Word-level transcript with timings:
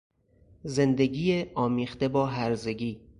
زندگی 0.63 1.45
آمیخته 1.55 2.07
با 2.07 2.25
هرزگی 2.25 3.01